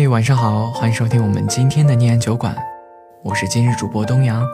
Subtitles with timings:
[0.00, 2.56] 嘿，晚上好，欢迎收听我们今天的念安酒馆，
[3.24, 4.46] 我是今日主播东阳。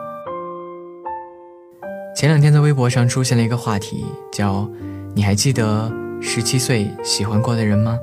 [2.15, 4.03] 前两天在微博上出现了一个话题，
[4.33, 4.67] 叫
[5.13, 7.99] “你还记得十七岁喜欢过的人吗？”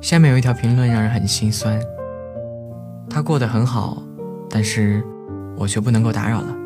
[0.00, 1.82] 下面有一条评论让人很心酸，
[3.10, 4.00] 他过得很好，
[4.48, 5.02] 但是
[5.56, 6.56] 我却不能够打扰了。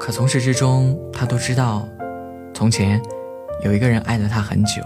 [0.00, 1.86] 可从始至终，他都知道，
[2.54, 2.98] 从前
[3.62, 4.80] 有一个人爱了他很久。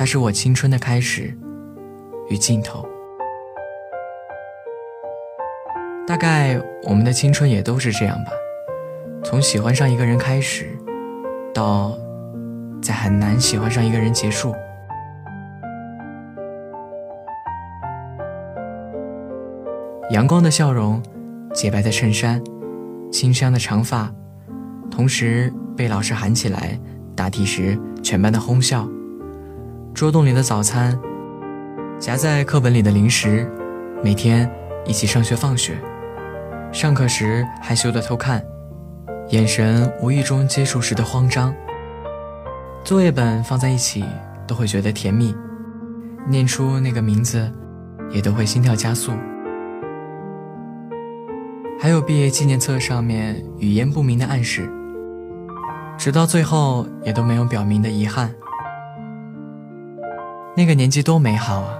[0.00, 1.36] 它是我青春的开始
[2.30, 2.88] 与尽头。
[6.06, 8.32] 大概我们的青春也都是这样吧，
[9.22, 10.70] 从喜欢上一个人开始，
[11.52, 11.98] 到
[12.80, 14.54] 在很难喜欢上一个人结束。
[20.12, 21.02] 阳光的笑容，
[21.52, 22.42] 洁白的衬衫，
[23.12, 24.10] 清香的长发，
[24.90, 26.80] 同时被老师喊起来
[27.14, 28.88] 答题时，全班的哄笑。
[30.00, 30.98] 桌洞里的早餐，
[31.98, 33.46] 夹在课本里的零食，
[34.02, 34.50] 每天
[34.86, 35.78] 一起上学放学，
[36.72, 38.42] 上课时害羞的偷看，
[39.28, 41.54] 眼神无意中接触时的慌张。
[42.82, 44.02] 作业本放在一起
[44.46, 45.36] 都会觉得甜蜜，
[46.26, 47.52] 念出那个名字，
[48.10, 49.12] 也都会心跳加速。
[51.78, 54.66] 还有毕业纪念册上面语言不明的暗示，
[55.98, 58.34] 直到最后也都没有表明的遗憾。
[60.56, 61.78] 那个年纪多美好啊！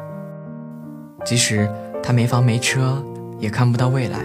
[1.24, 1.68] 即使
[2.02, 3.02] 他没房没车，
[3.38, 4.20] 也看不到未来，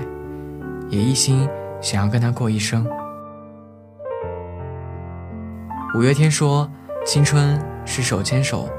[0.88, 1.50] 也一心
[1.82, 2.88] 想要跟他过一生。
[5.96, 6.70] 五月天说
[7.06, 8.70] ：“青春是手牵手，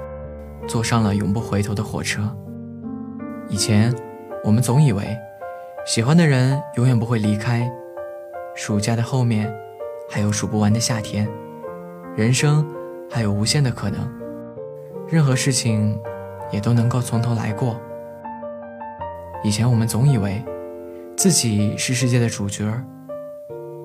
[0.69, 2.23] 坐上了永不回头的火车。”
[3.49, 3.95] 以前
[4.45, 5.17] 我们总以为，
[5.85, 7.71] 喜欢的人永远不会离开。
[8.55, 9.53] 暑假的后面，
[10.09, 11.29] 还有数不完的夏天，
[12.17, 12.67] 人生
[13.11, 14.26] 还有无限的可能。
[15.09, 15.97] 任何事情，
[16.51, 17.81] 也都能够从头来过。
[19.45, 20.45] 以前我们总以为，
[21.17, 22.67] 自己是世界的主角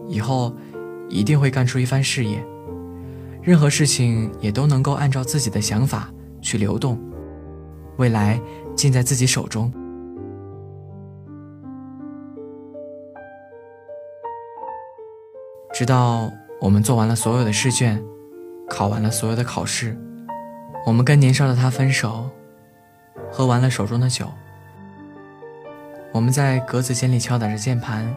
[0.07, 0.51] 以后
[1.09, 2.43] 一定会干出一番事业。
[3.43, 6.99] 任何事情也都能够按照自己的想法去流动，
[7.97, 8.41] 未来
[8.75, 9.71] 尽在自己手中。
[15.71, 18.03] 直到我们做完了所有的试卷，
[18.67, 19.95] 考完了所有的考试。
[20.85, 22.29] 我们跟年少的他分手，
[23.31, 24.27] 喝完了手中的酒。
[26.11, 28.13] 我们在格子间里敲打着键盘，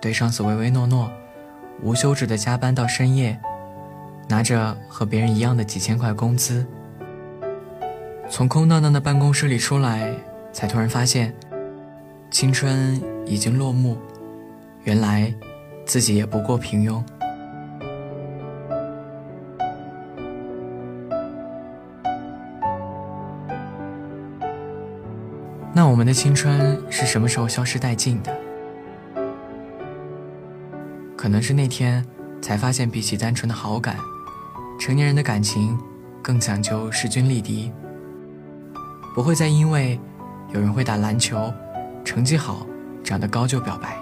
[0.00, 1.10] 对上司唯唯诺诺，
[1.82, 3.38] 无休止的加班到深夜，
[4.28, 6.66] 拿着和别人一样的几千块工资。
[8.28, 10.12] 从空荡荡的办公室里出来，
[10.52, 11.32] 才突然发现，
[12.30, 13.96] 青春已经落幕。
[14.82, 15.32] 原来，
[15.84, 17.02] 自己也不过平庸。
[25.76, 28.34] 那我们的青春是什么时候消失殆尽的？
[31.14, 32.02] 可能是那天
[32.40, 33.94] 才发现，比起单纯的好感，
[34.80, 35.78] 成年人的感情
[36.22, 37.70] 更讲究势均力敌。
[39.14, 40.00] 不会再因为
[40.54, 41.52] 有人会打篮球、
[42.02, 42.66] 成绩好、
[43.04, 43.98] 长得高就表白，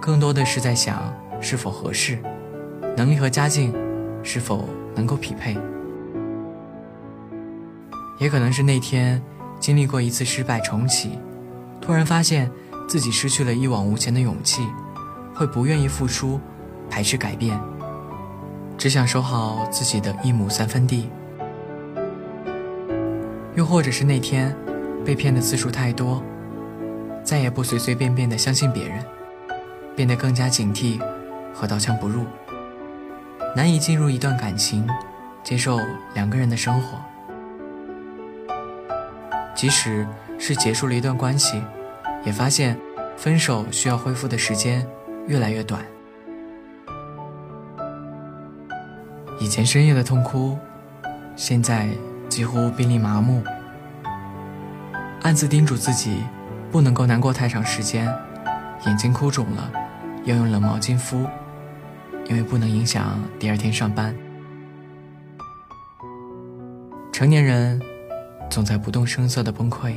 [0.00, 2.16] 更多的是在想是否合适，
[2.96, 3.74] 能力和家境
[4.22, 5.58] 是否能够匹配。
[8.20, 9.20] 也可能是那天。
[9.60, 11.18] 经历过一次失败重启，
[11.80, 12.50] 突然发现
[12.88, 14.66] 自己失去了一往无前的勇气，
[15.34, 16.40] 会不愿意付出，
[16.90, 17.58] 排斥改变，
[18.76, 21.08] 只想守好自己的一亩三分地。
[23.54, 24.54] 又或者是那天
[25.04, 26.22] 被骗的次数太多，
[27.22, 29.04] 再也不随随便便的相信别人，
[29.94, 31.00] 变得更加警惕
[31.54, 32.24] 和刀枪不入，
[33.56, 34.86] 难以进入一段感情，
[35.42, 35.78] 接受
[36.14, 36.98] 两个人的生活。
[39.64, 40.06] 即使
[40.38, 41.58] 是结束了一段关系，
[42.22, 42.78] 也发现
[43.16, 44.86] 分手需要恢复的时间
[45.26, 45.82] 越来越短。
[49.40, 50.58] 以前深夜的痛哭，
[51.34, 51.88] 现在
[52.28, 53.42] 几乎濒临麻木。
[55.22, 56.22] 暗自叮嘱自己，
[56.70, 58.06] 不能够难过太长时间，
[58.84, 59.72] 眼睛哭肿了，
[60.24, 61.26] 要用冷毛巾敷，
[62.26, 64.14] 因为不能影响第二天上班。
[67.10, 67.80] 成年人。
[68.54, 69.94] 总在不动声色的崩溃。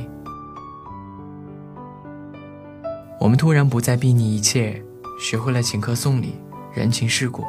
[3.20, 4.82] 我们突然不再避逆一切，
[5.20, 6.34] 学会了请客送礼、
[6.74, 7.44] 人情世故。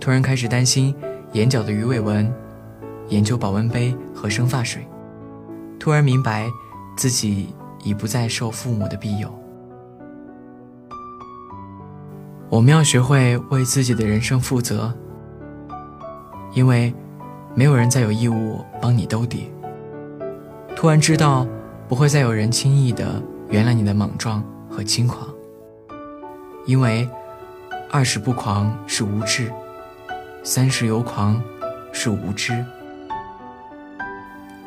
[0.00, 0.96] 突然开始担心
[1.34, 2.32] 眼角的鱼尾纹，
[3.08, 4.88] 研究保温杯和生发水。
[5.78, 6.48] 突然明白，
[6.96, 7.54] 自己
[7.84, 9.30] 已不再受父母的庇佑。
[12.48, 14.90] 我们要学会为自己的人生负责，
[16.54, 16.94] 因为
[17.54, 19.50] 没有人再有义务帮你兜底。
[20.80, 21.44] 突然知道，
[21.88, 24.40] 不会再有人轻易的原谅你的莽撞
[24.70, 25.28] 和轻狂，
[26.66, 27.10] 因为
[27.90, 29.52] 二十不狂是无知，
[30.44, 31.42] 三十有狂
[31.92, 32.64] 是无知。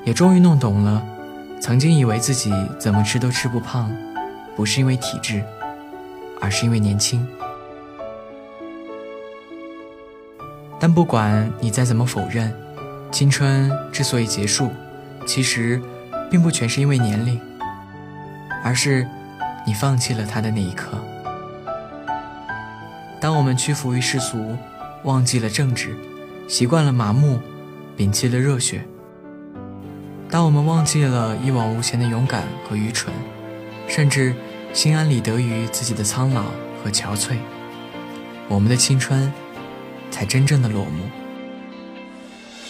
[0.03, 1.01] 也终于弄懂了，
[1.61, 3.89] 曾经以为自己怎么吃都吃不胖，
[4.53, 5.41] 不是因为体质，
[6.41, 7.25] 而是因为年轻。
[10.77, 12.53] 但不管你再怎么否认，
[13.13, 14.69] 青春之所以结束，
[15.25, 15.81] 其实
[16.31, 17.39] 并不全是因为年龄，
[18.63, 19.05] 而是
[19.67, 20.97] 你放弃了他的那一刻。
[23.19, 24.57] 当我们屈服于世俗，
[25.03, 25.95] 忘记了正直，
[26.47, 27.39] 习惯了麻木，
[27.95, 28.79] 摒弃了热血；
[30.29, 33.13] 当我们忘记了一往无前的勇敢和愚蠢，
[33.87, 34.33] 甚至
[34.73, 36.45] 心安理得于自己的苍老
[36.83, 37.35] 和憔悴，
[38.47, 39.31] 我们的青春。
[40.13, 41.05] 才真正的落幕。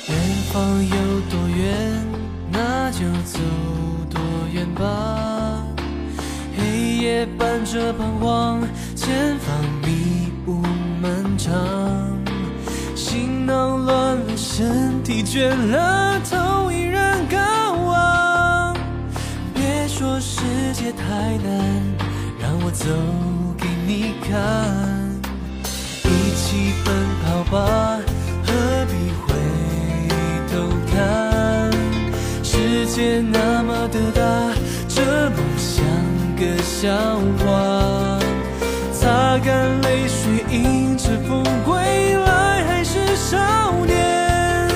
[0.08, 0.18] 远
[0.54, 1.91] 方有多远，
[3.02, 3.40] 就走
[4.12, 4.22] 多
[4.54, 5.66] 远吧。
[6.56, 8.62] 黑夜伴着彷徨，
[8.96, 10.62] 前方迷雾
[11.02, 11.52] 漫长。
[12.96, 17.40] 行囊乱了，身体倦了，头依然高
[17.92, 18.78] 昂。
[19.56, 20.44] 别说世
[20.74, 21.84] 界太难，
[22.40, 22.86] 让我走
[23.58, 24.32] 给你看。
[26.04, 26.94] 一起奔
[32.94, 34.22] 界那么的大，
[34.90, 35.82] 这么像
[36.36, 36.92] 个笑
[37.40, 38.20] 话。
[38.92, 41.74] 擦干泪水，迎着风，归
[42.18, 43.38] 来还是少
[43.86, 44.68] 年。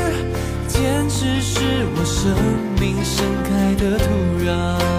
[0.66, 1.60] 坚持是
[1.98, 2.34] 我生
[2.80, 4.06] 命盛开的土
[4.46, 4.95] 壤。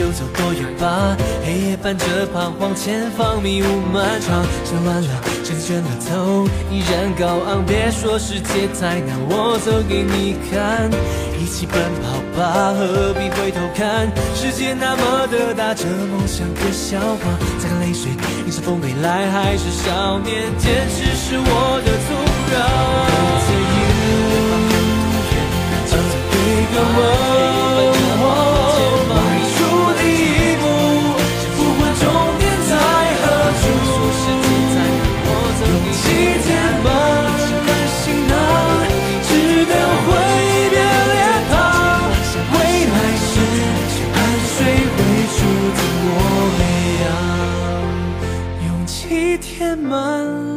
[0.00, 1.14] 就走多远吧，
[1.44, 4.42] 黑夜伴着彷徨，前方迷雾漫长。
[4.64, 5.10] 想乱了，
[5.44, 7.62] 成全了，头依然高昂。
[7.66, 10.88] 别说世界太难，我走给你看。
[11.38, 14.10] 一起奔跑吧，何必回头看？
[14.34, 17.36] 世界那么的大，这梦想个笑话。
[17.58, 18.10] 擦干泪水，
[18.46, 22.16] 迎着风，未来还是少年，坚持是我的土
[22.56, 22.56] 壤。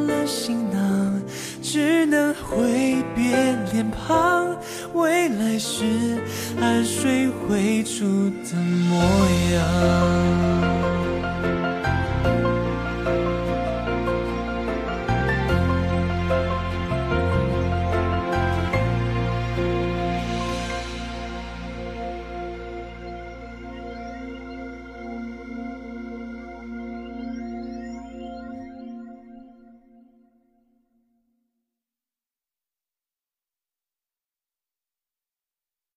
[0.08, 1.22] 了行囊，
[1.62, 4.56] 只能挥别脸庞。
[4.94, 5.84] 未来是
[6.60, 8.06] 汗水绘出
[8.44, 8.56] 的
[8.90, 9.02] 模
[9.54, 11.13] 样。